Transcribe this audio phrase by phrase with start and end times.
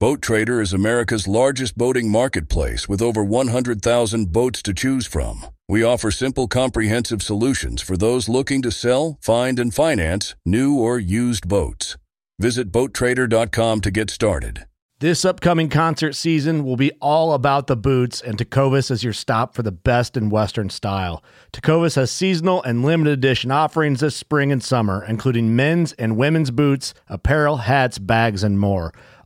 [0.00, 5.44] Boat Trader is America's largest boating marketplace with over 100,000 boats to choose from.
[5.68, 11.00] We offer simple, comprehensive solutions for those looking to sell, find, and finance new or
[11.00, 11.96] used boats.
[12.38, 14.66] Visit BoatTrader.com to get started.
[15.00, 19.54] This upcoming concert season will be all about the boots, and Tecovas is your stop
[19.54, 21.24] for the best in Western style.
[21.52, 26.52] Tecovas has seasonal and limited edition offerings this spring and summer, including men's and women's
[26.52, 28.92] boots, apparel, hats, bags, and more.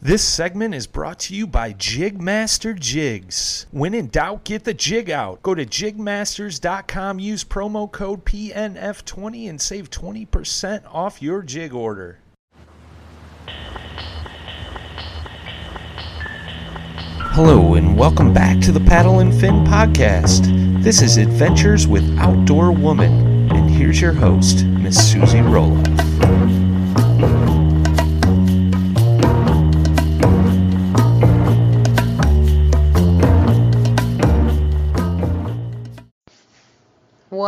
[0.00, 3.66] This segment is brought to you by Jigmaster Jigs.
[3.72, 5.42] When in doubt, get the jig out.
[5.42, 12.20] Go to jigmasters.com, use promo code PNF20 and save 20% off your jig order.
[17.32, 20.80] Hello, and welcome back to the Paddle and Fin podcast.
[20.80, 26.17] This is Adventures with Outdoor Woman, and here's your host, Miss Susie Roloff.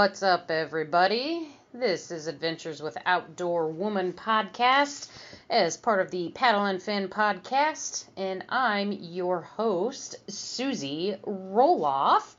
[0.01, 1.47] What's up, everybody?
[1.75, 5.09] This is Adventures with Outdoor Woman podcast
[5.51, 12.35] as part of the Paddle and Fin podcast, and I'm your host, Susie Roloff.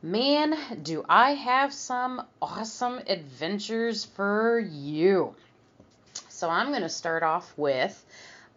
[0.00, 5.34] Man, do I have some awesome adventures for you!
[6.28, 8.00] So, I'm going to start off with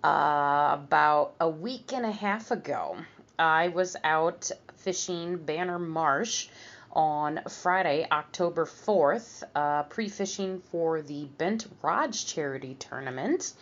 [0.04, 2.96] uh, about a week and a half ago.
[3.40, 6.48] I was out fishing Banner Marsh
[6.94, 13.54] on Friday, October 4th, uh, pre fishing for the Bent Rods charity tournament.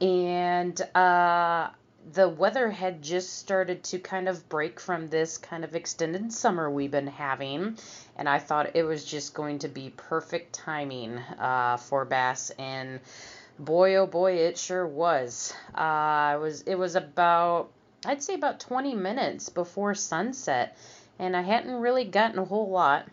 [0.00, 1.70] And uh,
[2.12, 6.70] the weather had just started to kind of break from this kind of extended summer
[6.70, 7.78] we've been having.
[8.16, 12.50] And I thought it was just going to be perfect timing uh, for bass.
[12.58, 13.00] And
[13.58, 15.52] boy, oh boy, it sure was.
[15.74, 16.62] Uh, it was.
[16.62, 17.70] It was about,
[18.04, 20.76] I'd say, about 20 minutes before sunset
[21.18, 23.06] and I hadn't really gotten a whole lot.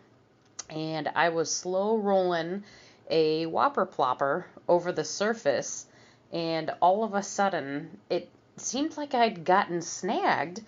[0.69, 2.63] And I was slow rolling
[3.09, 5.85] a whopper plopper over the surface,
[6.33, 10.61] and all of a sudden it seemed like I'd gotten snagged.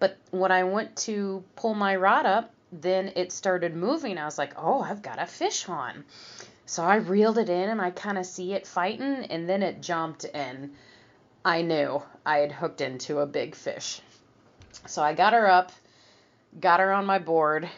[0.00, 4.18] But when I went to pull my rod up, then it started moving.
[4.18, 6.04] I was like, oh, I've got a fish on.
[6.66, 9.80] So I reeled it in and I kind of see it fighting, and then it
[9.80, 10.74] jumped, and
[11.44, 14.00] I knew I had hooked into a big fish.
[14.86, 15.70] So I got her up
[16.60, 17.68] got her on my board,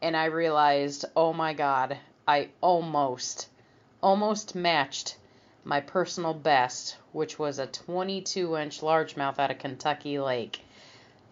[0.00, 3.48] and I realized, oh my God, I almost,
[4.02, 5.16] almost matched
[5.64, 10.60] my personal best, which was a 22 inch largemouth out of Kentucky Lake.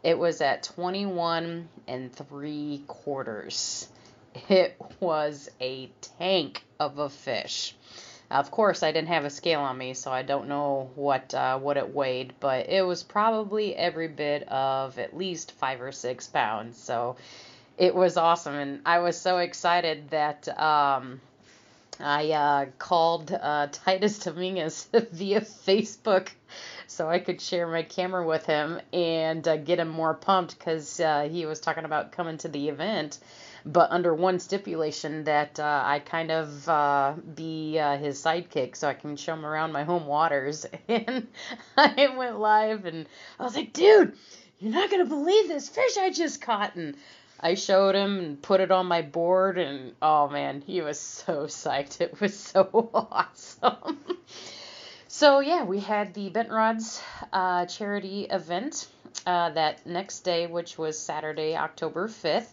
[0.03, 3.89] It was at 21 and three quarters.
[4.49, 7.75] It was a tank of a fish.
[8.31, 11.59] Of course, I didn't have a scale on me, so I don't know what uh,
[11.59, 16.29] what it weighed, but it was probably every bit of at least five or six
[16.29, 16.79] pounds.
[16.79, 17.17] So
[17.77, 21.21] it was awesome, and I was so excited that um,
[21.99, 26.29] I uh, called uh, Titus Dominguez via Facebook
[26.91, 30.99] so I could share my camera with him and uh, get him more pumped because
[30.99, 33.19] uh, he was talking about coming to the event
[33.65, 38.89] but under one stipulation that uh, I kind of uh, be uh, his sidekick so
[38.89, 40.67] I can show him around my home waters.
[40.89, 41.29] And
[41.77, 43.07] I went live and
[43.39, 44.15] I was like, dude,
[44.59, 46.75] you're not going to believe this fish I just caught.
[46.75, 46.97] And
[47.39, 49.59] I showed him and put it on my board.
[49.59, 52.01] And oh man, he was so psyched.
[52.01, 53.99] It was so awesome.
[55.09, 57.03] so yeah, we had the Bent Rods
[57.33, 58.89] uh, charity event
[59.27, 62.49] uh, that next day, which was Saturday, October 5th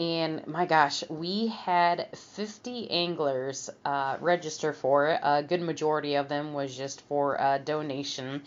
[0.00, 5.20] and my gosh, we had 50 anglers uh, register for it.
[5.22, 8.42] A good majority of them was just for a donation,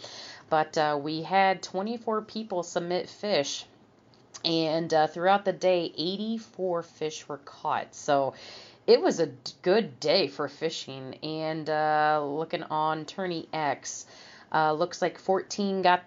[0.49, 3.65] but uh, we had 24 people submit fish,
[4.43, 7.93] and uh, throughout the day, 84 fish were caught.
[7.93, 8.33] So
[8.87, 9.29] it was a
[9.61, 11.19] good day for fishing.
[11.21, 14.07] And uh, looking on Tourney X,
[14.51, 16.03] uh, looks like 14 got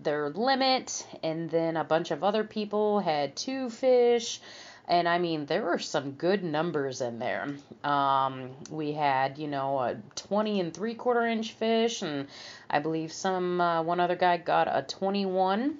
[0.00, 4.40] their limit, and then a bunch of other people had two fish.
[4.88, 7.48] And I mean, there were some good numbers in there.
[7.82, 12.28] Um, we had, you know, a 20 and three quarter inch fish, and
[12.70, 15.78] I believe some uh, one other guy got a 21.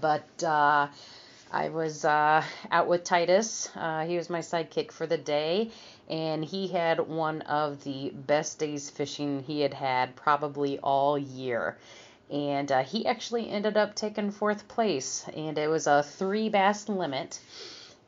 [0.00, 0.88] But uh,
[1.52, 3.68] I was uh, out with Titus.
[3.76, 5.70] Uh, he was my sidekick for the day,
[6.08, 11.76] and he had one of the best days fishing he had had probably all year.
[12.30, 16.88] And uh, he actually ended up taking fourth place, and it was a three bass
[16.88, 17.38] limit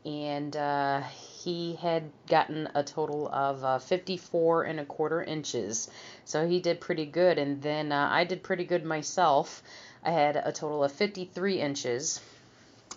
[0.06, 1.02] and uh,
[1.42, 5.90] he had gotten a total of uh, 54 and a quarter inches.
[6.24, 9.64] So he did pretty good, and then uh, I did pretty good myself.
[10.04, 12.20] I had a total of 53 inches,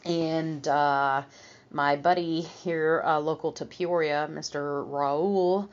[0.06, 1.24] and uh,
[1.72, 4.88] my buddy here, uh, local to Peoria, Mr.
[4.88, 5.68] Raul.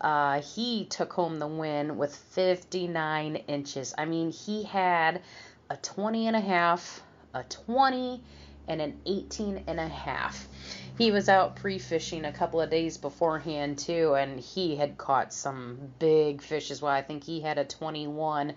[0.00, 3.92] Uh, he took home the win with 59 inches.
[3.98, 5.22] I mean, he had
[5.68, 7.02] a 20 and a half,
[7.34, 8.22] a 20,
[8.68, 10.48] and an 18 and a half.
[10.98, 15.92] He was out pre-fishing a couple of days beforehand too and he had caught some
[15.98, 18.54] big fish as well i think he had a 21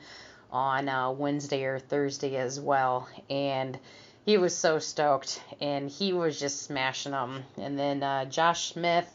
[0.50, 3.78] on uh, wednesday or thursday as well and
[4.26, 9.14] he was so stoked and he was just smashing them and then uh, josh smith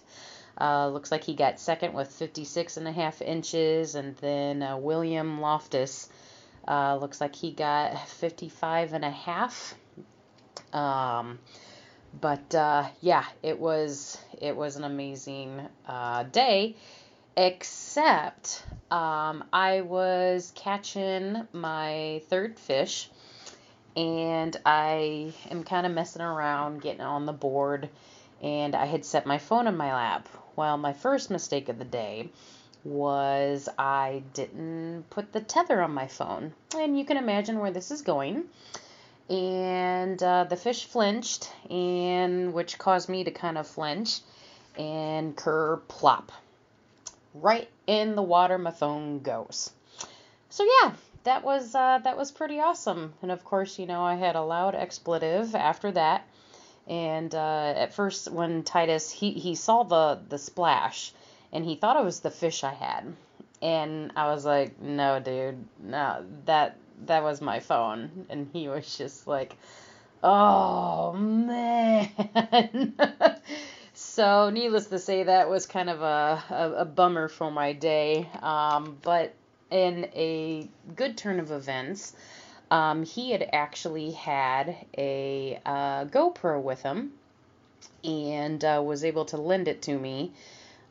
[0.61, 4.77] uh, looks like he got second with 56 and a half inches and then uh,
[4.77, 6.11] william loftus
[6.69, 9.75] uh, looks like he got 55 and a half
[10.73, 11.39] um,
[12.21, 16.77] but uh, yeah, it was it was an amazing uh, day,
[17.37, 23.11] except um, I was catching my third fish,
[23.97, 27.89] and I am kind of messing around getting on the board,
[28.43, 30.29] and I had set my phone in my lap.
[30.57, 32.29] Well, my first mistake of the day
[32.85, 37.91] was I didn't put the tether on my phone, and you can imagine where this
[37.91, 38.45] is going
[39.29, 44.21] and uh, the fish flinched, and which caused me to kind of flinch,
[44.79, 46.31] and ker plop,
[47.35, 49.71] right in the water my phone goes.
[50.51, 50.93] So yeah,
[51.25, 54.43] that was uh, that was pretty awesome, and of course you know I had a
[54.43, 56.27] loud expletive after that,
[56.87, 61.13] and uh, at first when Titus he he saw the the splash,
[61.53, 63.15] and he thought it was the fish I had,
[63.63, 66.77] and I was like, no dude, no that
[67.07, 68.27] that was my phone.
[68.29, 69.57] And he was just like,
[70.23, 72.09] oh man.
[73.95, 78.29] so, needless to say, that was kind of a, a, a bummer for my day.
[78.43, 79.35] Um, but
[79.71, 82.15] in a good turn of events,
[82.71, 87.13] um, he had actually had a uh, GoPro with him
[88.03, 90.33] and uh, was able to lend it to me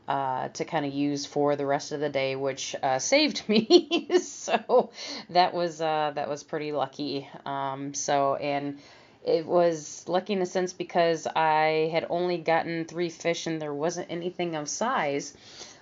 [0.07, 4.09] uh, to kind of use for the rest of the day, which uh, saved me.
[4.19, 4.89] so
[5.29, 7.27] that was uh, that was pretty lucky.
[7.45, 8.79] Um, so and
[9.25, 13.73] it was lucky in a sense because I had only gotten three fish and there
[13.73, 15.33] wasn't anything of size.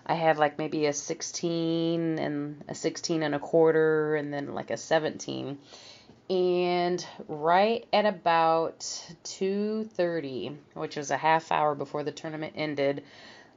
[0.06, 4.69] I had like maybe a 16 and a 16 and a quarter and then like
[4.71, 5.57] a 17.
[6.29, 8.79] And right at about
[9.24, 13.03] 2:30, which was a half hour before the tournament ended,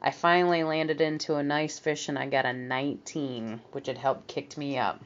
[0.05, 4.29] I finally landed into a nice fish and I got a 19, which had helped
[4.29, 5.03] kicked me up.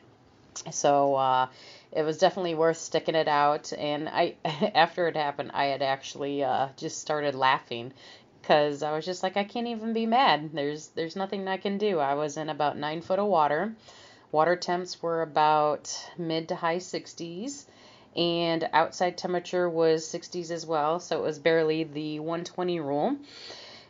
[0.72, 1.46] So uh,
[1.92, 3.72] it was definitely worth sticking it out.
[3.72, 7.92] And I, after it happened, I had actually uh, just started laughing
[8.42, 10.50] because I was just like, I can't even be mad.
[10.52, 12.00] There's there's nothing I can do.
[12.00, 13.76] I was in about nine foot of water.
[14.32, 17.66] Water temps were about mid to high 60s
[18.16, 23.16] and outside temperature was 60s as well, so it was barely the 120 rule.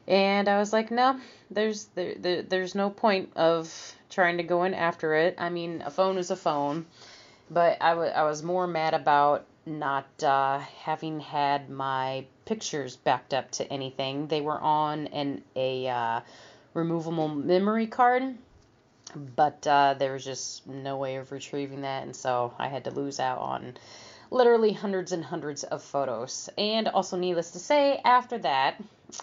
[0.08, 3.70] And I was like, no, there's there, there there's no point of
[4.08, 5.36] trying to go in after it.
[5.38, 6.86] I mean, a phone is a phone,
[7.50, 13.34] but I, w- I was more mad about not uh, having had my pictures backed
[13.34, 14.28] up to anything.
[14.28, 16.20] They were on an a uh,
[16.72, 18.34] removable memory card,
[19.14, 22.90] but uh, there was just no way of retrieving that, and so I had to
[22.90, 23.76] lose out on
[24.30, 26.48] literally hundreds and hundreds of photos.
[26.58, 28.80] And also, needless to say, after that,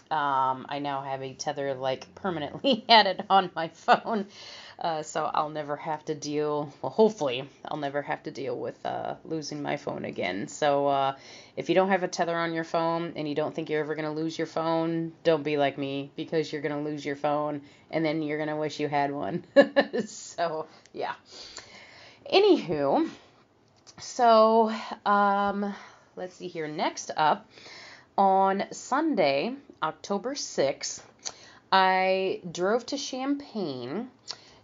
[0.10, 4.28] um, I now have a tether like permanently added on my phone.
[4.78, 8.84] Uh, so I'll never have to deal, well, hopefully, I'll never have to deal with
[8.86, 10.50] uh, losing my phone again.
[10.50, 11.16] So uh,
[11.56, 13.96] if you don't have a tether on your phone and you don't think you're ever
[13.96, 17.16] going to lose your phone, don't be like me because you're going to lose your
[17.16, 19.46] phone and then you're going to wish you had one.
[20.06, 21.14] so, yeah.
[22.34, 23.08] Anywho,
[24.00, 24.72] so
[25.06, 25.74] um,
[26.16, 26.68] let's see here.
[26.68, 27.50] Next up,
[28.18, 31.02] on Sunday, October 6th,
[31.72, 34.10] I drove to Champaign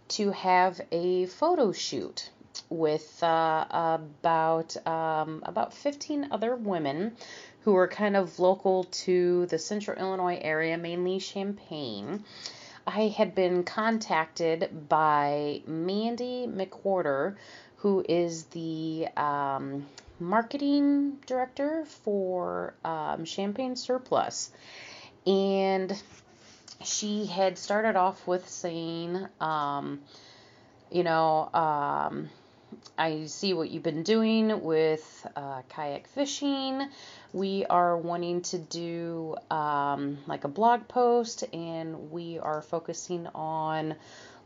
[0.08, 2.30] to have a photo shoot
[2.68, 7.16] with uh, about um, about 15 other women
[7.62, 12.24] who are kind of local to the central Illinois area, mainly Champaign.
[12.86, 17.36] I had been contacted by Mandy McWhorter,
[17.82, 19.84] who is the um,
[20.20, 24.50] marketing director for um, Champaign Surplus.
[25.26, 26.00] And
[26.84, 30.00] she had started off with saying, um,
[30.92, 32.30] you know, um,
[32.96, 36.88] I see what you've been doing with uh, kayak fishing.
[37.32, 43.96] We are wanting to do um, like a blog post, and we are focusing on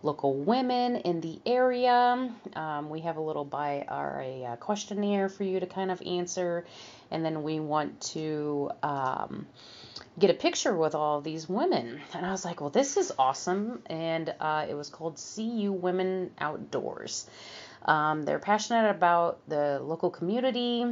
[0.06, 2.30] local women in the area.
[2.54, 6.00] Um, we have a little by a, a, uh, questionnaire for you to kind of
[6.06, 6.64] answer,
[7.10, 9.46] and then we want to um,
[10.18, 12.00] get a picture with all these women.
[12.14, 13.82] And I was like, well, this is awesome.
[13.86, 17.28] And uh, it was called See You Women Outdoors.
[17.84, 20.86] Um, they're passionate about the local community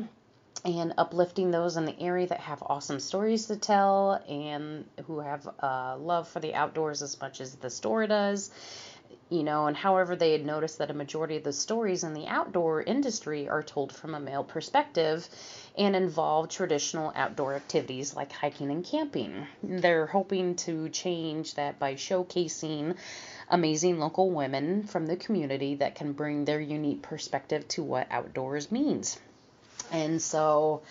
[0.65, 5.47] and uplifting those in the area that have awesome stories to tell and who have
[5.63, 8.51] uh, love for the outdoors as much as the store does
[9.31, 12.27] you know, and however they had noticed that a majority of the stories in the
[12.27, 15.29] outdoor industry are told from a male perspective
[15.77, 19.47] and involve traditional outdoor activities like hiking and camping.
[19.63, 22.97] They're hoping to change that by showcasing
[23.51, 28.73] amazing local women from the community that can bring their unique perspective to what outdoors
[28.73, 29.19] means.
[29.91, 30.83] And so,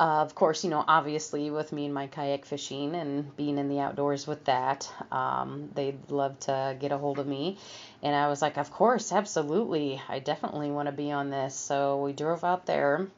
[0.00, 3.68] uh, of course, you know, obviously with me and my kayak fishing and being in
[3.68, 7.58] the outdoors with that, um, they'd love to get a hold of me.
[8.02, 10.00] And I was like, of course, absolutely.
[10.08, 11.56] I definitely want to be on this.
[11.56, 13.08] So we drove out there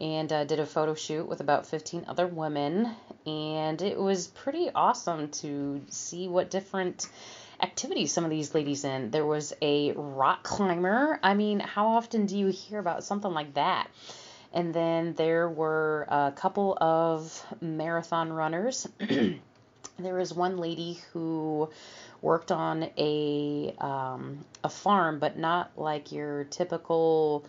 [0.00, 2.94] and uh, did a photo shoot with about 15 other women.
[3.26, 7.08] And it was pretty awesome to see what different
[7.60, 9.10] activities some of these ladies in.
[9.10, 11.18] There was a rock climber.
[11.20, 13.88] I mean, how often do you hear about something like that?
[14.52, 18.86] And then there were a couple of marathon runners.
[19.98, 21.70] there was one lady who
[22.20, 27.44] worked on a um, a farm, but not like your typical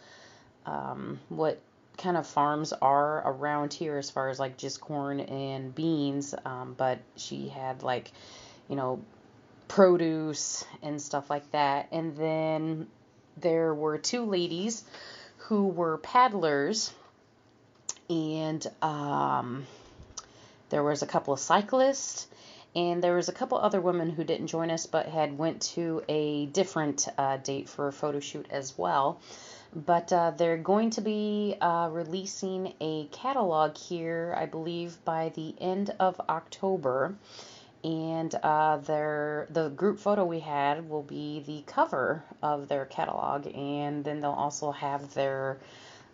[0.66, 1.60] um, what
[1.98, 6.34] kind of farms are around here as far as like just corn and beans.
[6.46, 8.12] Um, but she had like
[8.70, 9.02] you know
[9.68, 11.88] produce and stuff like that.
[11.92, 12.88] And then
[13.38, 14.84] there were two ladies
[15.48, 16.94] who were paddlers,
[18.10, 19.66] and um,
[20.70, 22.28] there was a couple of cyclists,
[22.76, 26.04] and there was a couple other women who didn't join us but had went to
[26.08, 29.20] a different uh, date for a photo shoot as well.
[29.76, 35.56] But uh, they're going to be uh, releasing a catalog here, I believe, by the
[35.60, 37.16] end of October
[37.84, 43.48] and uh, their the group photo we had will be the cover of their catalog,
[43.54, 45.58] and then they'll also have their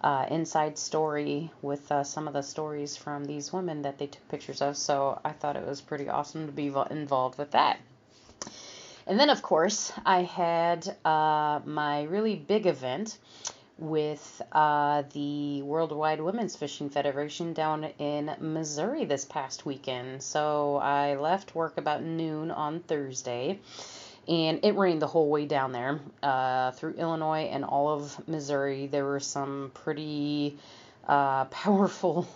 [0.01, 4.27] uh, inside story with uh, some of the stories from these women that they took
[4.29, 4.77] pictures of.
[4.77, 7.79] So I thought it was pretty awesome to be involved with that.
[9.05, 13.17] And then, of course, I had uh, my really big event
[13.79, 20.21] with uh, the Worldwide Women's Fishing Federation down in Missouri this past weekend.
[20.21, 23.59] So I left work about noon on Thursday,
[24.27, 28.87] and it rained the whole way down there uh, through Illinois and all of Missouri.
[28.87, 30.57] There were some pretty
[31.07, 32.27] uh, powerful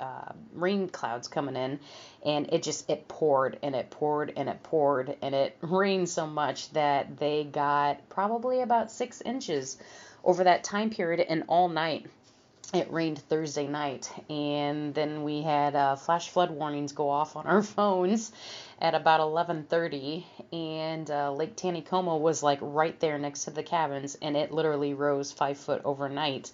[0.00, 1.78] uh, rain clouds coming in,
[2.24, 6.26] and it just it poured and it poured and it poured and it rained so
[6.26, 9.78] much that they got probably about six inches
[10.24, 12.06] over that time period and all night.
[12.72, 17.46] It rained Thursday night, and then we had uh, flash flood warnings go off on
[17.46, 18.32] our phones
[18.80, 24.16] at about 11:30, and uh, Lake Taneycomo was like right there next to the cabins,
[24.20, 26.50] and it literally rose five foot overnight.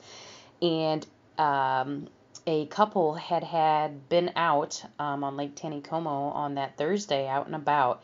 [0.61, 1.07] And
[1.39, 2.09] um,
[2.47, 7.55] a couple had had been out um, on Lake Taneycomo on that Thursday, out and
[7.55, 8.03] about,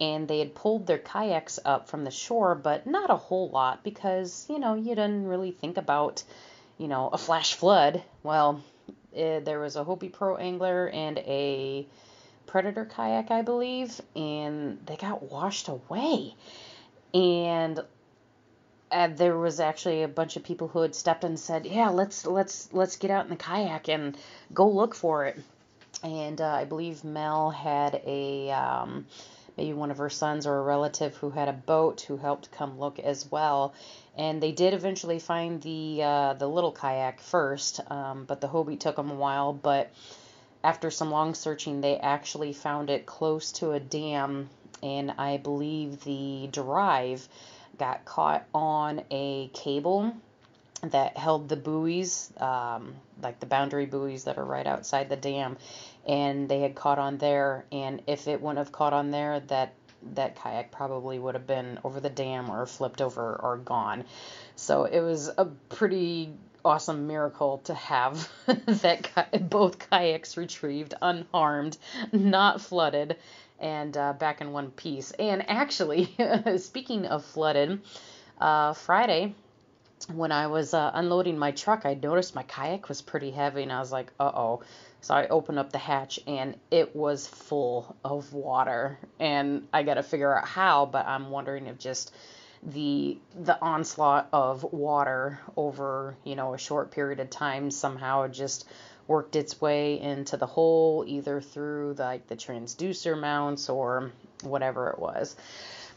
[0.00, 3.84] and they had pulled their kayaks up from the shore, but not a whole lot
[3.84, 6.22] because you know you didn't really think about
[6.78, 8.02] you know a flash flood.
[8.22, 8.62] Well,
[9.12, 11.86] it, eh, there was a Hobie Pro angler and a
[12.46, 16.34] Predator kayak, I believe, and they got washed away.
[17.14, 17.80] And
[18.92, 21.88] and there was actually a bunch of people who had stepped in and said, "Yeah,
[21.88, 24.16] let's let's let's get out in the kayak and
[24.52, 25.40] go look for it."
[26.02, 29.06] And uh, I believe Mel had a um,
[29.56, 32.78] maybe one of her sons or a relative who had a boat who helped come
[32.78, 33.72] look as well.
[34.16, 38.78] And they did eventually find the uh, the little kayak first, um, but the Hobie
[38.78, 39.52] took them a while.
[39.52, 39.90] But
[40.62, 44.50] after some long searching, they actually found it close to a dam,
[44.82, 47.26] and I believe the drive
[47.82, 50.14] got caught on a cable
[50.84, 55.56] that held the buoys, um, like the boundary buoys that are right outside the dam,
[56.06, 57.64] and they had caught on there.
[57.72, 59.74] And if it wouldn't have caught on there, that
[60.14, 64.04] that kayak probably would have been over the dam or flipped over or gone.
[64.54, 66.32] So it was a pretty
[66.64, 71.76] awesome miracle to have that both kayaks retrieved unharmed,
[72.12, 73.16] not flooded,
[73.58, 75.12] and uh, back in one piece.
[75.12, 76.14] And actually,
[76.58, 77.80] speaking of flooded,
[78.40, 79.34] uh, Friday
[80.08, 83.72] when I was uh, unloading my truck, I noticed my kayak was pretty heavy, and
[83.72, 84.62] I was like, uh oh.
[85.00, 88.98] So I opened up the hatch, and it was full of water.
[89.18, 92.14] And I got to figure out how, but I'm wondering if just
[92.64, 98.68] the the onslaught of water over you know a short period of time somehow just
[99.12, 104.10] worked its way into the hole either through the, like the transducer mounts or
[104.42, 105.36] whatever it was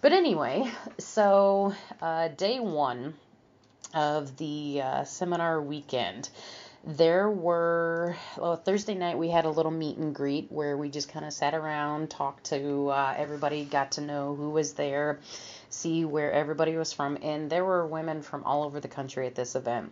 [0.01, 3.13] but anyway so uh, day one
[3.93, 6.27] of the uh, seminar weekend
[6.86, 11.10] there were well, Thursday night we had a little meet and greet where we just
[11.10, 15.19] kind of sat around, talked to uh, everybody, got to know who was there,
[15.69, 19.34] see where everybody was from, and there were women from all over the country at
[19.34, 19.91] this event.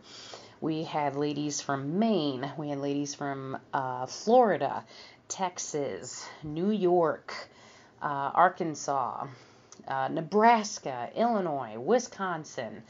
[0.64, 4.86] We had ladies from Maine, we had ladies from uh, Florida,
[5.28, 7.34] Texas, New York,
[8.02, 9.28] uh, Arkansas,
[9.86, 12.82] uh, Nebraska, Illinois, Wisconsin.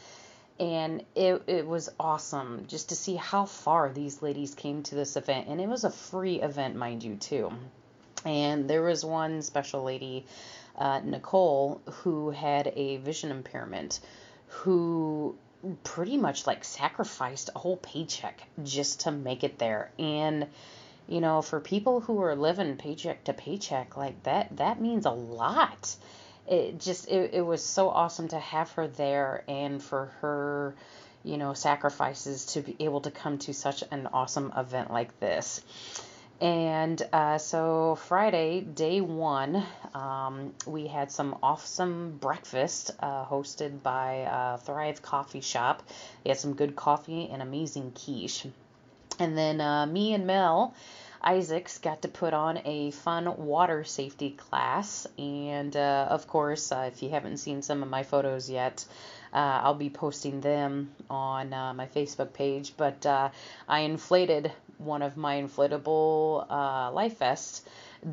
[0.60, 5.18] And it, it was awesome just to see how far these ladies came to this
[5.18, 5.48] event.
[5.48, 7.52] And it was a free event mind you too.
[8.24, 10.28] And there was one special lady
[10.78, 14.00] uh, nicole who had a vision impairment
[14.48, 15.36] who
[15.84, 19.92] pretty much like sacrificed a whole paycheck just to make it there.
[19.98, 20.48] And
[21.08, 25.12] you know for people who are living paycheck to paycheck like that that means a
[25.12, 25.96] lot.
[26.48, 30.76] It just it, it was so awesome to have her there and for her
[31.24, 35.62] you know sacrifices to be able to come to such an awesome event like this
[36.42, 44.22] and uh, so friday day one um, we had some awesome breakfast uh, hosted by
[44.22, 45.84] uh, thrive coffee shop
[46.24, 48.48] they had some good coffee and amazing quiche
[49.20, 50.74] and then uh, me and mel
[51.26, 55.08] Isaacs got to put on a fun water safety class.
[55.18, 58.84] And uh, of course, uh, if you haven't seen some of my photos yet,
[59.34, 62.74] uh, I'll be posting them on uh, my Facebook page.
[62.78, 63.30] But uh,
[63.68, 67.64] I inflated one of my inflatable uh, life vests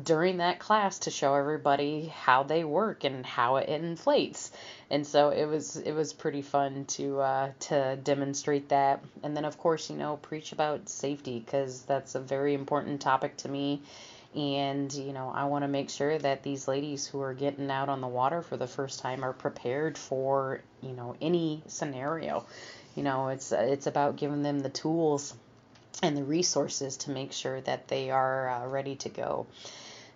[0.03, 4.51] during that class to show everybody how they work and how it inflates
[4.89, 9.43] and so it was it was pretty fun to uh, to demonstrate that and then
[9.43, 13.81] of course you know preach about safety because that's a very important topic to me
[14.35, 17.89] and you know I want to make sure that these ladies who are getting out
[17.89, 22.45] on the water for the first time are prepared for you know any scenario.
[22.95, 25.33] You know it's it's about giving them the tools
[26.01, 29.45] and the resources to make sure that they are uh, ready to go.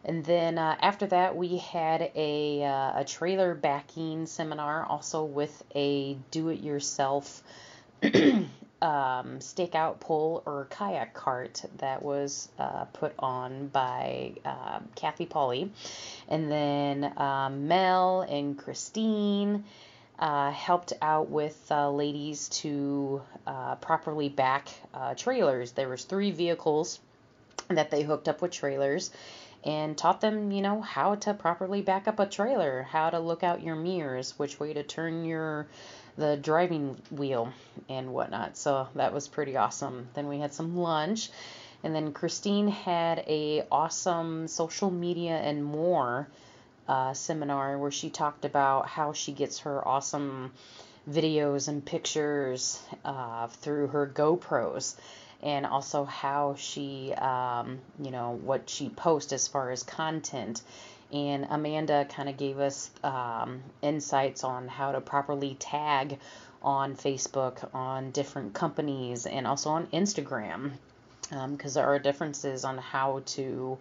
[0.04, 5.64] And then uh, after that, we had a, uh, a trailer backing seminar also with
[5.76, 7.42] a do it yourself
[8.86, 15.72] um, stakeout pole or kayak cart that was uh, put on by uh, Kathy Polly.
[16.28, 19.64] And then um, Mel and Christine.
[20.18, 25.74] Uh, helped out with uh, ladies to uh, properly back uh, trailers.
[25.74, 27.02] There was three vehicles
[27.68, 29.12] that they hooked up with trailers,
[29.66, 33.44] and taught them, you know, how to properly back up a trailer, how to look
[33.44, 35.68] out your mirrors, which way to turn your
[36.18, 37.52] the driving wheel
[37.90, 38.58] and whatnot.
[38.58, 40.08] So that was pretty awesome.
[40.14, 41.30] Then we had some lunch,
[41.84, 46.28] and then Christine had a awesome social media and more
[46.88, 50.52] uh, seminar where she talked about how she gets her awesome
[51.10, 54.96] videos and pictures uh, through her GoPros
[55.44, 60.62] and also how she, um, you know, what she posts as far as content.
[61.16, 66.20] And Amanda kind of gave us um, insights on how to properly tag
[66.62, 70.72] on Facebook, on different companies, and also on Instagram,
[71.30, 73.78] because um, there are differences on how to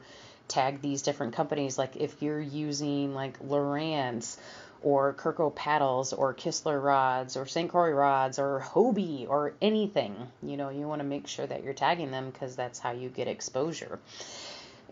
[0.47, 1.77] tag these different companies.
[1.77, 4.37] Like if you're using like Lowrance
[4.85, 7.71] or Kirko paddles or Kistler rods or St.
[7.71, 10.15] Croix rods or Hobie or anything.
[10.43, 13.09] You know, you want to make sure that you're tagging them because that's how you
[13.09, 13.99] get exposure.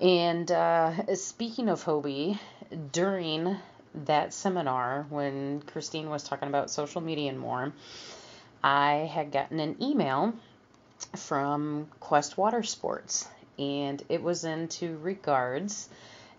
[0.02, 2.38] And uh, speaking of Hobie,
[2.90, 3.56] during
[3.94, 7.72] that seminar, when Christine was talking about social media and more,
[8.64, 10.34] I had gotten an email
[11.16, 13.28] from Quest Water Sports.
[13.58, 15.88] and it was into regards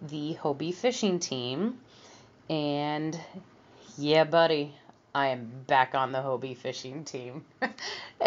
[0.01, 1.79] the Hobie fishing team.
[2.49, 3.17] And
[3.97, 4.73] yeah, buddy,
[5.15, 7.45] I am back on the Hobie fishing team.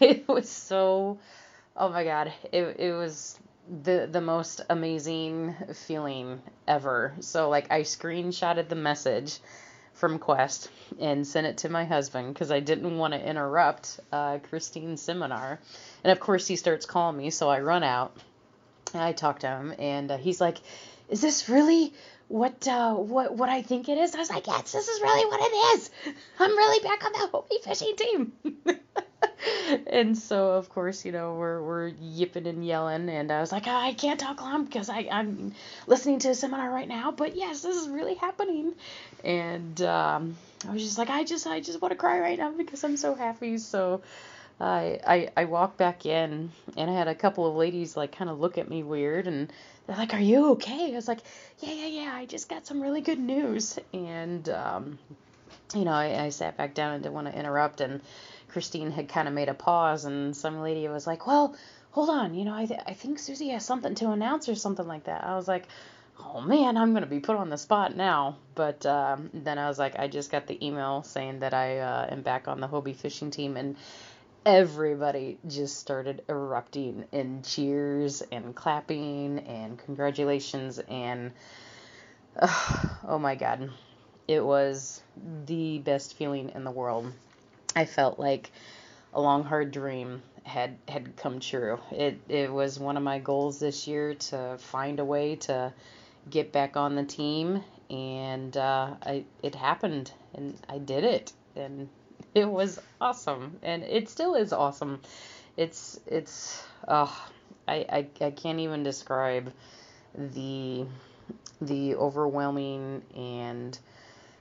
[0.00, 1.18] it, was so,
[1.76, 3.38] oh my god, it, it was
[3.70, 7.14] the the most amazing feeling ever.
[7.20, 9.38] So like I screenshotted the message
[9.94, 14.38] from Quest and sent it to my husband because I didn't want to interrupt uh,
[14.38, 15.60] Christine's seminar.
[16.02, 18.16] And of course he starts calling me, so I run out.
[18.92, 20.58] And I talk to him, and uh, he's like,
[21.08, 21.92] "Is this really
[22.26, 25.26] what uh, what what I think it is?" I was like, "Yes, this is really
[25.26, 25.90] what it is.
[26.40, 28.32] I'm really back on the Hobie fishing team."
[29.86, 33.66] and so of course you know we're we're yipping and yelling and I was like
[33.66, 35.54] oh, I can't talk long because I I'm
[35.86, 38.74] listening to a seminar right now but yes this is really happening.
[39.24, 40.36] And um,
[40.68, 42.96] I was just like I just I just want to cry right now because I'm
[42.96, 43.58] so happy.
[43.58, 44.02] So
[44.60, 48.30] I I I walked back in and I had a couple of ladies like kind
[48.30, 49.52] of look at me weird and
[49.86, 50.92] they're like are you okay?
[50.92, 51.20] I was like
[51.60, 53.78] yeah yeah yeah I just got some really good news.
[53.92, 54.98] And um,
[55.74, 58.00] you know I, I sat back down and didn't want to interrupt and
[58.50, 61.54] Christine had kind of made a pause, and some lady was like, "Well,
[61.92, 64.86] hold on, you know, I th- I think Susie has something to announce or something
[64.86, 65.68] like that." I was like,
[66.18, 69.78] "Oh man, I'm gonna be put on the spot now." But um, then I was
[69.78, 72.96] like, I just got the email saying that I uh, am back on the Hobie
[72.96, 73.76] fishing team, and
[74.44, 81.32] everybody just started erupting in cheers and clapping and congratulations and
[82.38, 83.70] uh, oh my god,
[84.26, 85.02] it was
[85.46, 87.12] the best feeling in the world.
[87.74, 88.50] I felt like
[89.12, 91.78] a long hard dream had had come true.
[91.90, 95.72] It it was one of my goals this year to find a way to
[96.28, 101.88] get back on the team, and uh, I it happened, and I did it, and
[102.34, 105.00] it was awesome, and it still is awesome.
[105.56, 107.06] It's it's I,
[107.68, 109.52] I I can't even describe
[110.14, 110.86] the
[111.60, 113.78] the overwhelming and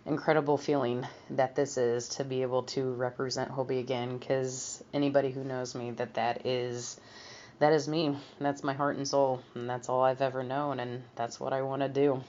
[0.09, 5.43] incredible feeling that this is to be able to represent Hobie again because anybody who
[5.43, 6.99] knows me that that is
[7.59, 8.17] that is me.
[8.39, 11.61] That's my heart and soul and that's all I've ever known and that's what I
[11.61, 12.23] want to do.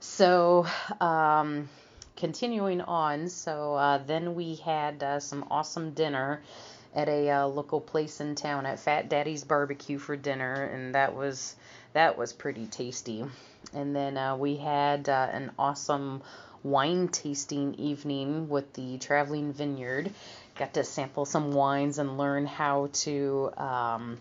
[0.00, 0.66] So
[1.00, 1.68] um,
[2.16, 6.42] continuing on so uh, then we had uh, some awesome dinner
[6.94, 11.14] at a uh, local place in town at Fat Daddy's Barbecue for dinner and that
[11.14, 11.54] was
[11.92, 13.24] that was pretty tasty
[13.74, 16.22] and then uh, we had uh, an awesome
[16.62, 20.10] wine tasting evening with the Traveling Vineyard.
[20.56, 24.18] Got to sample some wines and learn how to um,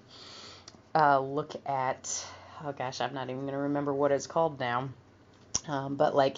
[0.95, 2.25] uh, look at.
[2.63, 4.89] Oh gosh, I'm not even gonna remember what it's called now.
[5.67, 6.37] Um, but like,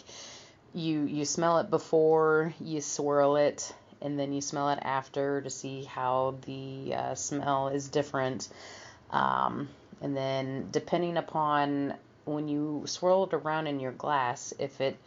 [0.74, 5.50] you you smell it before you swirl it, and then you smell it after to
[5.50, 8.48] see how the uh, smell is different.
[9.12, 9.70] Um,
[10.02, 11.94] and then depending upon
[12.26, 14.98] when you swirl it around in your glass, if it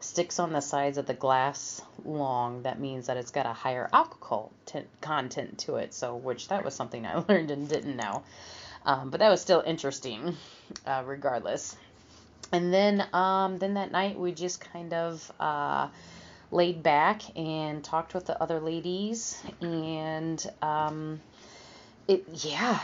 [0.00, 3.88] sticks on the sides of the glass long, that means that it's got a higher
[3.92, 5.94] alcohol t- content to it.
[5.94, 8.22] So, which that was something I learned and didn't know.
[8.84, 10.36] Um, but that was still interesting,
[10.86, 11.76] uh, regardless.
[12.50, 15.88] And then, um, then that night we just kind of uh,
[16.50, 21.20] laid back and talked with the other ladies, and um,
[22.12, 22.78] it yeah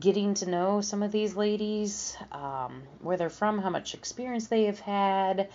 [0.00, 4.64] getting to know some of these ladies um, where they're from how much experience they
[4.64, 5.48] have had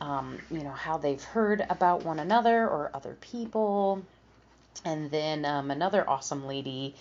[0.00, 4.02] um, you know how they've heard about one another or other people
[4.84, 6.94] and then um, another awesome lady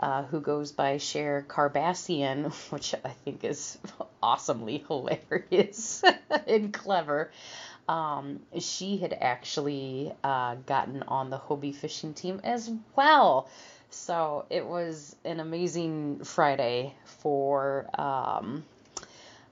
[0.00, 3.78] uh, who goes by Cher Carbassian, which I think is
[4.22, 6.02] awesomely hilarious
[6.46, 7.30] and clever.
[7.88, 13.48] Um, she had actually uh, gotten on the Hobie fishing team as well.
[13.92, 18.64] So it was an amazing Friday for, um,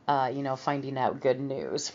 [0.08, 1.92] uh, you know, finding out good news.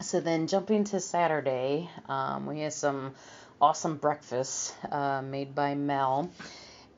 [0.00, 3.14] So then jumping to Saturday, um, we had some
[3.60, 6.30] awesome breakfast uh, made by Mel.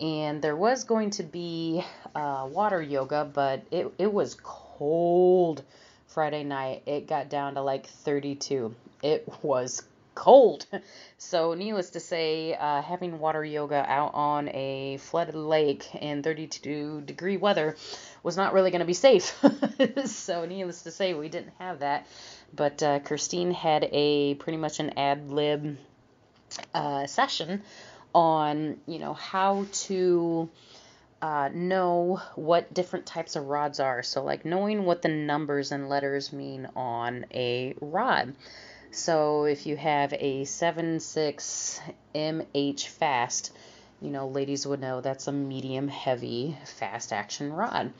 [0.00, 5.62] And there was going to be uh, water yoga, but it, it was cold
[6.08, 6.82] Friday night.
[6.86, 8.74] It got down to like 32.
[9.02, 9.82] It was
[10.18, 10.66] cold.
[11.20, 17.00] So, needless to say, uh, having water yoga out on a flooded lake in 32
[17.00, 17.76] degree weather
[18.22, 19.36] was not really going to be safe.
[20.04, 22.06] so, needless to say, we didn't have that.
[22.54, 25.76] But uh, Christine had a pretty much an ad lib
[26.72, 27.62] uh, session
[28.14, 30.48] on, you know, how to.
[31.20, 34.04] Uh, know what different types of rods are.
[34.04, 38.34] So, like knowing what the numbers and letters mean on a rod.
[38.90, 41.80] So if you have a 7.6
[42.14, 43.52] MH fast,
[44.00, 47.92] you know, ladies would know that's a medium heavy fast action rod.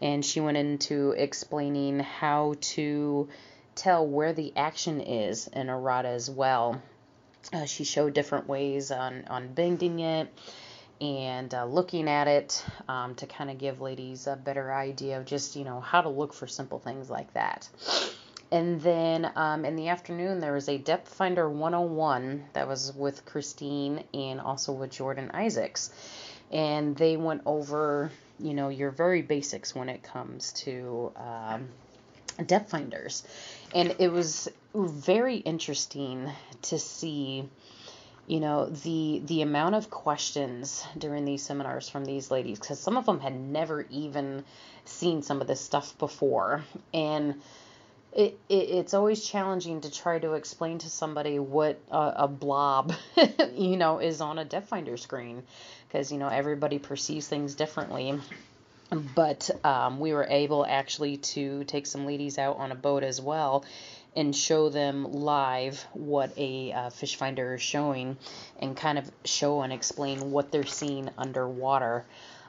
[0.00, 3.28] And she went into explaining how to
[3.74, 6.80] tell where the action is in a rod as well.
[7.52, 10.32] Uh, she showed different ways on, on bending it
[11.00, 15.26] and uh, looking at it um, to kind of give ladies a better idea of
[15.26, 17.68] just, you know, how to look for simple things like that.
[18.52, 23.24] And then um, in the afternoon, there was a Depth Finder 101 that was with
[23.24, 25.90] Christine and also with Jordan Isaacs.
[26.52, 31.68] And they went over, you know, your very basics when it comes to um,
[32.46, 33.26] depth finders.
[33.74, 36.30] And it was very interesting
[36.62, 37.48] to see
[38.28, 42.96] you know the the amount of questions during these seminars from these ladies because some
[42.96, 44.44] of them had never even
[44.84, 47.40] seen some of this stuff before and
[48.16, 52.94] it, it, it's always challenging to try to explain to somebody what a, a blob
[53.54, 55.42] you know is on a depth finder screen
[55.86, 58.18] because you know everybody perceives things differently
[59.14, 63.20] but um, we were able actually to take some ladies out on a boat as
[63.20, 63.64] well
[64.14, 68.16] and show them live what a uh, fish finder is showing
[68.58, 72.06] and kind of show and explain what they're seeing underwater.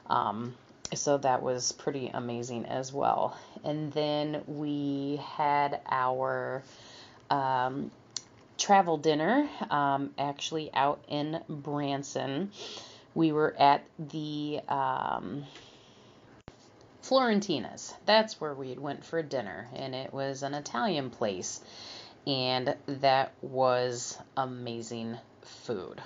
[0.08, 0.54] Um,
[0.94, 3.36] so that was pretty amazing as well.
[3.64, 6.62] And then we had our
[7.30, 7.90] um,
[8.56, 12.50] travel dinner um, actually out in Branson.
[13.14, 15.44] We were at the um,
[17.02, 17.94] Florentina's.
[18.04, 21.60] That's where we went for dinner, and it was an Italian place,
[22.26, 26.02] and that was amazing food.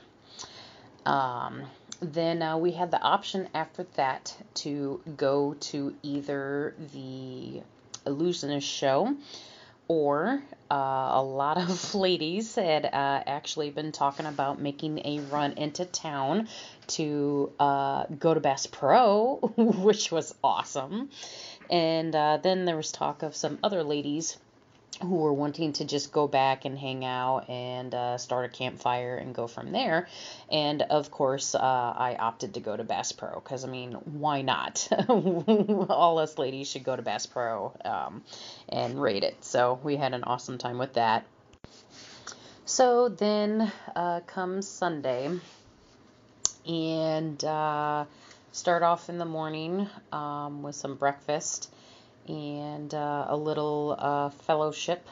[1.05, 1.64] Um,
[2.02, 7.62] then uh, we had the option after that to go to either the
[8.04, 9.16] illusionist show
[9.88, 15.52] or uh, a lot of ladies had uh, actually been talking about making a run
[15.52, 16.48] into town
[16.86, 21.10] to uh, go to Bass Pro, which was awesome.
[21.70, 24.36] And uh, then there was talk of some other ladies
[25.02, 29.16] who were wanting to just go back and hang out and uh, start a campfire
[29.16, 30.08] and go from there.
[30.50, 34.42] And of course, uh, I opted to go to Bass Pro because I mean, why
[34.42, 34.88] not?
[35.08, 38.22] All us ladies should go to Bass Pro um,
[38.68, 39.44] and rate it.
[39.44, 41.24] So we had an awesome time with that.
[42.64, 45.30] So then uh, comes Sunday,
[46.66, 48.04] and uh,
[48.52, 51.71] start off in the morning um, with some breakfast
[52.28, 55.06] and uh, a little uh, fellowship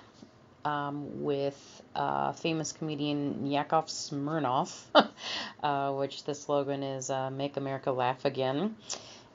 [0.65, 4.83] um, with uh, famous comedian Yakov Smirnoff,
[5.63, 8.77] uh, which the slogan is uh, Make America Laugh Again.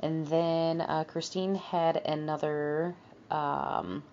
[0.01, 2.95] And then uh, Christine had another
[3.31, 4.03] um,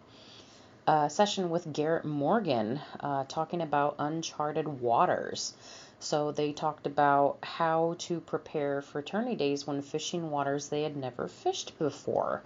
[1.09, 2.81] session with Garrett Morgan
[3.29, 5.55] talking about uncharted waters.
[6.03, 10.97] So they talked about how to prepare for tourney days when fishing waters they had
[10.97, 12.43] never fished before.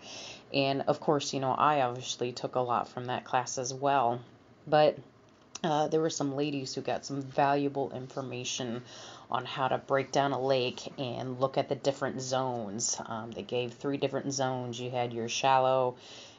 [0.53, 4.21] And of course, you know, I obviously took a lot from that class as well.
[4.67, 4.99] But
[5.65, 8.83] uh, there were some ladies who got some valuable information
[9.31, 13.01] on how to break down a lake and look at the different zones.
[13.07, 14.79] Um, they gave three different zones.
[14.79, 15.97] You had your shallow,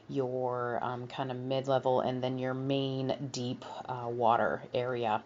[0.08, 5.24] your um, kind of mid level, and then your main deep uh, water area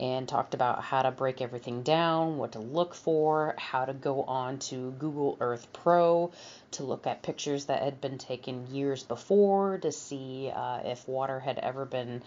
[0.00, 4.22] and talked about how to break everything down, what to look for, how to go
[4.24, 6.32] on to Google Earth Pro
[6.72, 11.38] to look at pictures that had been taken years before to see uh, if water
[11.38, 12.22] had ever been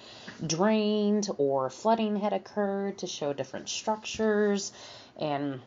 [0.45, 4.71] drained or flooding had occurred to show different structures.
[5.17, 5.59] And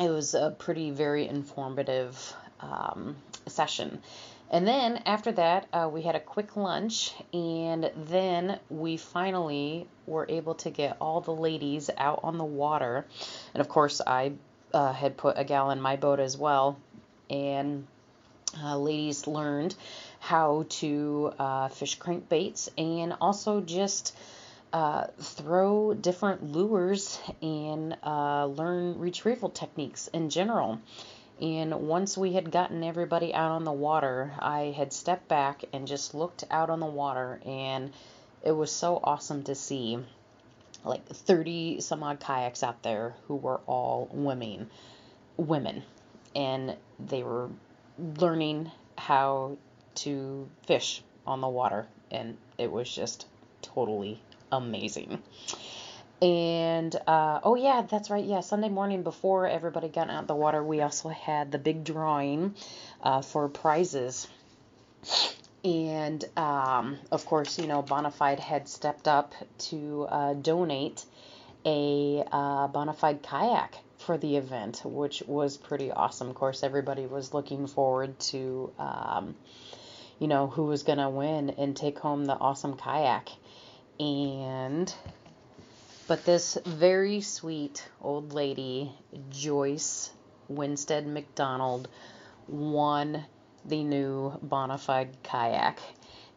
[0.00, 4.02] it was a pretty very informative um, session.
[4.50, 10.26] And then after that, uh, we had a quick lunch, and then we finally were
[10.28, 13.04] able to get all the ladies out on the water.
[13.52, 14.32] And of course, I
[14.72, 16.78] uh, had put a gal in my boat as well,
[17.28, 17.86] and
[18.62, 19.74] uh, ladies learned
[20.20, 24.16] how to uh, fish crankbaits and also just
[24.72, 30.80] uh, throw different lures and uh, learn retrieval techniques in general.
[31.40, 35.86] And once we had gotten everybody out on the water, I had stepped back and
[35.86, 37.92] just looked out on the water, and
[38.42, 39.98] it was so awesome to see
[40.84, 44.70] like 30 some odd kayaks out there who were all women
[45.36, 45.82] women
[46.34, 47.48] and they were
[47.98, 49.56] learning how
[49.94, 53.26] to fish on the water and it was just
[53.60, 54.20] totally
[54.52, 55.20] amazing
[56.20, 58.24] and uh, oh yeah, that's right.
[58.24, 62.54] Yeah, Sunday morning before everybody got out the water, we also had the big drawing
[63.02, 64.26] uh, for prizes.
[65.64, 69.34] And um, of course, you know, Bonafide had stepped up
[69.70, 71.04] to uh, donate
[71.64, 76.30] a uh, Bonafide kayak for the event, which was pretty awesome.
[76.30, 79.34] Of course, everybody was looking forward to, um,
[80.18, 83.28] you know, who was going to win and take home the awesome kayak.
[84.00, 84.92] And,
[86.08, 88.90] but this very sweet old lady,
[89.28, 90.10] Joyce
[90.48, 91.86] Winstead McDonald,
[92.48, 93.26] won
[93.66, 95.78] the new Bonafide kayak.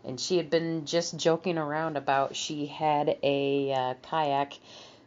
[0.04, 4.60] And she had been just joking around about she had a uh, kayak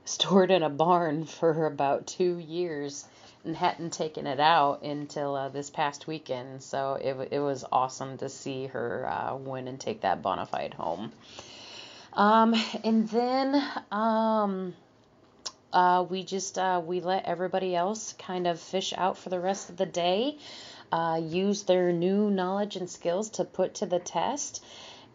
[0.06, 3.04] stored in a barn for about two years
[3.44, 6.62] and hadn't taken it out until uh, this past weekend.
[6.62, 11.12] So it, it was awesome to see her uh, win and take that Bonafide home.
[12.14, 14.74] Um, and then um,
[15.72, 19.70] uh, we just uh, we let everybody else kind of fish out for the rest
[19.70, 20.38] of the day,
[20.92, 24.62] uh, use their new knowledge and skills to put to the test.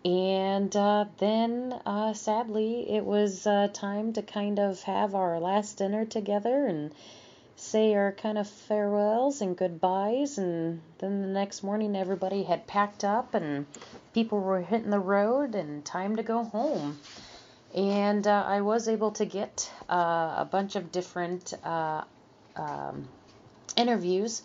[0.05, 5.77] And uh, then, uh, sadly, it was uh, time to kind of have our last
[5.77, 6.93] dinner together and
[7.59, 10.37] say our kind of farewells and goodbyes.
[10.37, 13.65] And then the next morning, everybody had packed up and
[14.13, 16.99] people were hitting the road and time to go home.
[17.75, 22.03] And uh, I was able to get uh, a bunch of different uh,
[22.55, 23.07] um,
[23.77, 24.41] interviews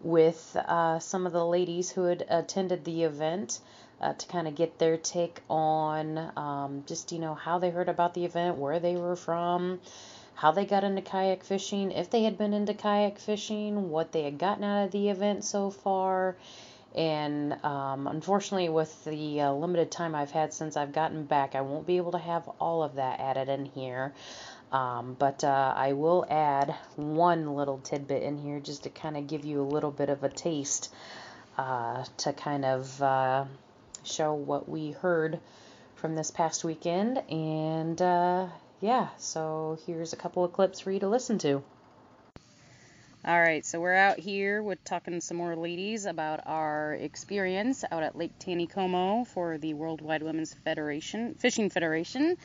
[0.00, 0.56] with
[1.00, 3.58] some of the ladies who had attended the event
[4.00, 7.88] uh, to kind of get their take on um, just, you know, how they heard
[7.88, 9.80] about the event, where they were from,
[10.38, 14.22] how they got into kayak fishing, if they had been into kayak fishing, what they
[14.22, 16.36] had gotten out of the event so far.
[16.94, 21.62] And um, unfortunately, with the uh, limited time I've had since I've gotten back, I
[21.62, 24.12] won't be able to have all of that added in here.
[24.70, 29.26] Um, but uh, I will add one little tidbit in here just to kind of
[29.26, 30.94] give you a little bit of a taste
[31.56, 33.44] uh, to kind of uh,
[34.04, 35.40] show what we heard
[35.96, 37.18] from this past weekend.
[37.28, 38.46] And uh,
[38.80, 41.62] yeah, so here's a couple of clips for you to listen to.
[43.24, 47.84] All right, so we're out here with talking to some more ladies about our experience
[47.90, 52.36] out at Lake Taneycomo for the Worldwide Women's Federation Fishing Federation.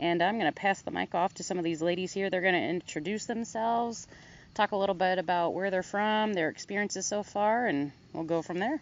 [0.00, 2.28] And I'm going to pass the mic off to some of these ladies here.
[2.28, 4.08] They're going to introduce themselves,
[4.54, 8.42] talk a little bit about where they're from, their experiences so far, and we'll go
[8.42, 8.80] from there.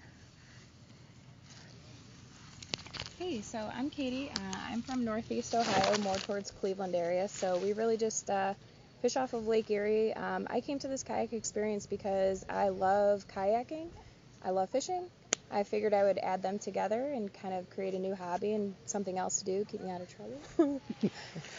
[3.26, 4.30] Hey, so I'm Katie.
[4.30, 7.26] Uh, I'm from Northeast Ohio, more towards Cleveland area.
[7.26, 8.52] So we really just uh,
[9.00, 10.12] fish off of Lake Erie.
[10.12, 13.86] Um, I came to this kayak experience because I love kayaking.
[14.44, 15.06] I love fishing.
[15.50, 18.74] I figured I would add them together and kind of create a new hobby and
[18.84, 20.82] something else to do, keep me out of trouble.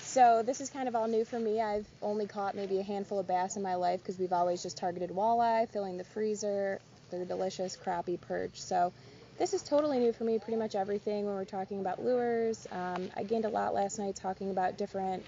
[0.04, 1.62] so this is kind of all new for me.
[1.62, 4.78] I've only caught maybe a handful of bass in my life because we've always just
[4.78, 6.80] targeted walleye, filling the freezer.
[7.10, 8.62] They're delicious, crappie, perch.
[8.62, 8.94] So
[9.38, 12.68] this is totally new for me, pretty much everything when we're talking about lures.
[12.72, 15.24] Um, I gained a lot last night talking about different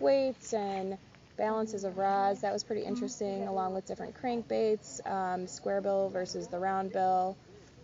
[0.00, 0.96] weights and
[1.36, 2.40] balances of rods.
[2.40, 7.36] That was pretty interesting, along with different crankbaits, um, square bill versus the round bill,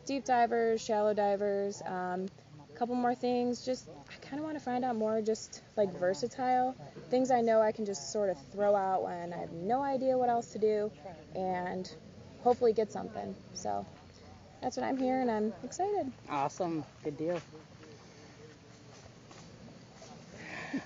[0.06, 1.82] deep divers, shallow divers.
[1.84, 2.26] Um,
[2.72, 3.64] a couple more things.
[3.64, 6.74] Just I kind of want to find out more, just like versatile
[7.10, 10.16] things I know I can just sort of throw out when I have no idea
[10.18, 10.90] what else to do,
[11.34, 11.88] and
[12.42, 13.34] hopefully get something.
[13.54, 13.87] So
[14.64, 16.11] that's what I'm here, and I'm excited.
[16.31, 16.85] Awesome.
[17.05, 17.38] Good deal.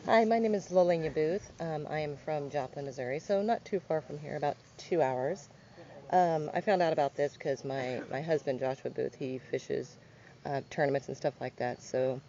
[0.05, 1.49] Hi, my name is Lalenia Booth.
[1.61, 5.49] Um, I am from Joplin, Missouri, so not too far from here, about two hours.
[6.11, 9.97] Um, I found out about this because my, my husband, Joshua Booth, he fishes
[10.45, 11.81] uh, tournaments and stuff like that.
[11.81, 12.21] So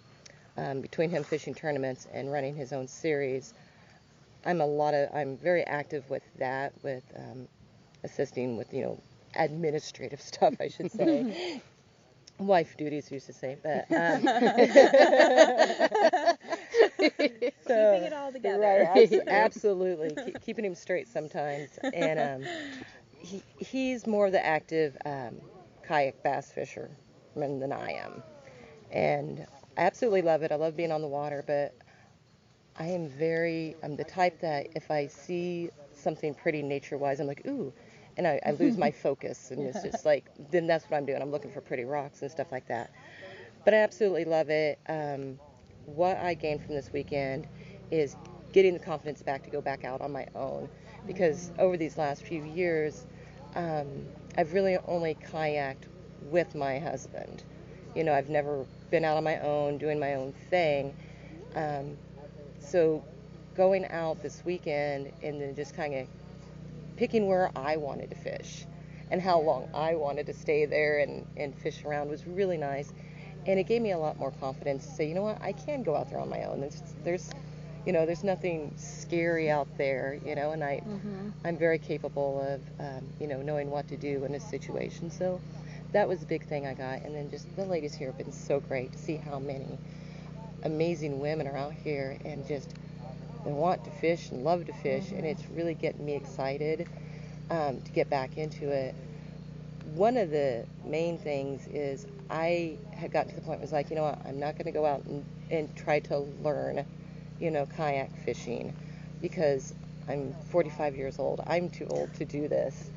[0.55, 3.55] um, between him fishing tournaments and running his own series,
[4.45, 7.47] I'm a lot of I'm very active with that, with um,
[8.03, 9.01] assisting with you know
[9.35, 11.61] administrative stuff, I should say.
[12.39, 14.21] Wife duties, used to say, but um,
[17.67, 18.89] so, keeping it all together.
[18.95, 22.47] Right, absolutely, Keep, keeping him straight sometimes, and um,
[23.17, 25.35] he he's more of the active um,
[25.85, 28.23] kayak bass fisherman than I am,
[28.89, 29.45] and
[29.77, 30.53] I absolutely love it.
[30.53, 31.75] I love being on the water, but
[32.77, 37.45] I am very I'm the type that if I see something pretty nature-wise, I'm like,
[37.45, 37.73] ooh
[38.19, 41.21] and I, I lose my focus, and it's just like then that's what I'm doing.
[41.21, 42.91] I'm looking for pretty rocks and stuff like that.
[43.65, 44.77] But I absolutely love it.
[44.87, 45.39] Um,
[45.85, 47.47] what I gained from this weekend
[47.89, 48.15] is
[48.51, 50.69] getting the confidence back to go back out on my own,
[51.07, 53.05] because over these last few years,
[53.55, 53.87] um,
[54.37, 55.87] I've really only kayaked
[56.29, 57.43] with my husband.
[57.95, 60.93] You know, I've never been out on my own doing my own thing.
[61.55, 61.97] Um,
[62.59, 63.01] so
[63.55, 66.07] going out this weekend and then just kind of
[66.99, 68.67] picking where I wanted to fish
[69.11, 72.93] and how long I wanted to stay there and, and fish around was really nice.
[73.47, 75.83] And it gave me a lot more confidence to say, you know what, I can
[75.83, 76.61] go out there on my own.
[76.61, 77.31] There's, there's
[77.85, 81.29] you know, there's nothing scary out there, you know, and I, Mm-hmm.
[81.45, 85.09] I'm very capable of, um, you know, knowing what to do in a situation.
[85.11, 85.41] So
[85.93, 87.01] that was a big thing I got.
[87.03, 89.79] And then just the ladies here have been so great to see how many
[90.63, 92.73] amazing women are out here and just
[93.45, 96.87] they want to fish and love to fish, and it's really getting me excited
[97.49, 98.95] um, to get back into it.
[99.93, 103.71] One of the main things is I had gotten to the point where it was
[103.71, 106.85] like, you know what, I'm not going to go out and, and try to learn,
[107.39, 108.73] you know, kayak fishing
[109.21, 109.73] because
[110.07, 111.41] I'm 45 years old.
[111.47, 112.89] I'm too old to do this.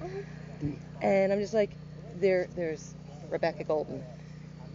[1.01, 1.71] And I'm just like,
[2.17, 2.95] there, there's
[3.31, 4.03] Rebecca Golden.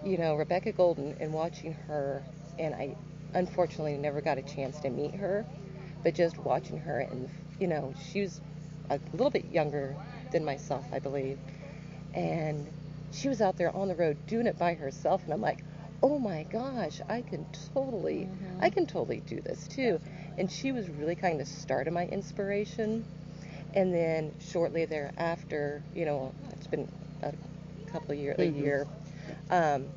[0.03, 2.24] You know, Rebecca Golden, and watching her,
[2.59, 2.95] and I
[3.34, 5.45] unfortunately never got a chance to meet her,
[6.03, 8.41] but just watching her, and you know, she was
[8.89, 9.95] a little bit younger
[10.32, 11.39] than myself, I believe,
[12.13, 12.67] and
[13.11, 15.63] she was out there on the road doing it by herself, and I'm like,
[16.03, 19.99] oh my gosh, I can totally, I can totally do this too.
[20.38, 23.03] And she was really kind of the start of my inspiration.
[23.73, 26.88] And then shortly thereafter, you know, it's been
[27.21, 27.34] a
[27.91, 28.88] couple of years, a year,
[29.49, 29.88] um,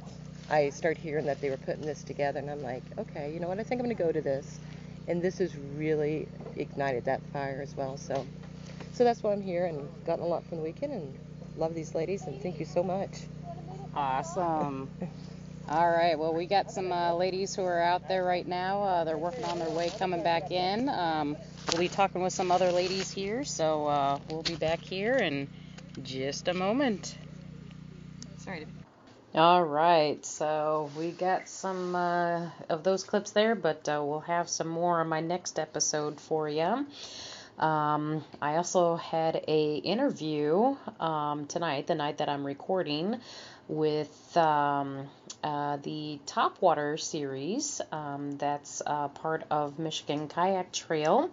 [0.51, 3.49] I started hearing that they were putting this together, and I'm like, okay, you know
[3.49, 3.61] what?
[3.61, 4.59] I think I'm going to go to this,
[5.07, 7.97] and this has really ignited that fire as well.
[7.97, 8.27] So,
[8.93, 11.19] so that's why I'm here, and gotten a lot from the weekend, and
[11.57, 13.11] love these ladies, and thank you so much.
[13.95, 14.91] Awesome.
[15.69, 16.19] All right.
[16.19, 18.83] Well, we got some uh, ladies who are out there right now.
[18.83, 20.89] Uh, they're working on their way coming back in.
[20.89, 21.37] Um,
[21.71, 25.47] we'll be talking with some other ladies here, so uh, we'll be back here in
[26.03, 27.17] just a moment.
[28.39, 28.67] Sorry.
[29.33, 30.25] All right.
[30.27, 35.01] So we got some uh, of those clips there, but uh, we'll have some more
[35.01, 36.85] on my next episode for you.
[37.57, 43.21] Um, I also had a interview um, tonight, the night that I'm recording,
[43.69, 45.07] with um,
[45.45, 47.81] uh, the Topwater series.
[47.93, 51.31] Um, that's uh, part of Michigan Kayak Trail.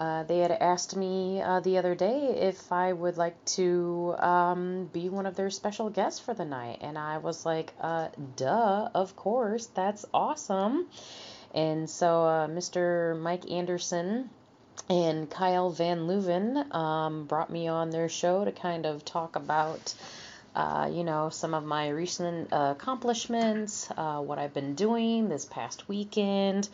[0.00, 4.88] Uh, they had asked me uh, the other day if I would like to um,
[4.94, 8.88] be one of their special guests for the night, and I was like, uh, "Duh,
[8.94, 10.86] of course, that's awesome."
[11.54, 13.20] And so, uh, Mr.
[13.20, 14.30] Mike Anderson
[14.88, 19.92] and Kyle Van Leuven um, brought me on their show to kind of talk about,
[20.54, 26.70] uh, you know, some of my recent accomplishments, what I've been doing this past weekend,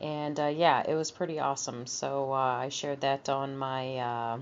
[0.00, 1.86] and uh, yeah, it was pretty awesome.
[1.86, 4.38] So uh, I shared that on my uh,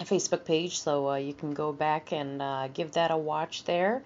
[0.00, 4.02] Facebook page, so uh, you can go back and uh, give that a watch there.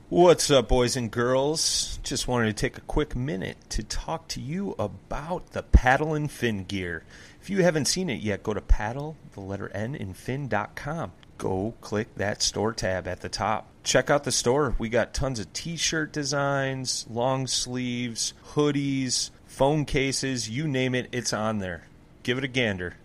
[0.09, 1.99] What's up, boys and girls?
[2.05, 6.31] Just wanted to take a quick minute to talk to you about the paddle and
[6.31, 7.03] fin gear.
[7.43, 11.11] If you haven't seen it yet, go to paddle, the letter N, and fin.com.
[11.39, 13.67] Go click that store tab at the top.
[13.87, 14.75] Check out the store.
[14.79, 21.09] We got tons of t shirt designs, long sleeves, hoodies, phone cases, you name it,
[21.13, 21.87] it's on there.
[22.25, 22.97] Give it a gander.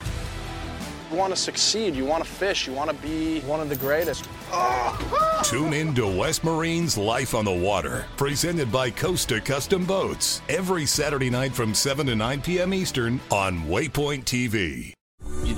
[0.00, 3.74] You want to succeed, you want to fish, you want to be one of the
[3.74, 4.28] greatest.
[5.42, 10.86] Tune in to West Marine's Life on the Water, presented by Costa Custom Boats, every
[10.86, 12.72] Saturday night from 7 to 9 p.m.
[12.72, 14.92] Eastern on Waypoint TV.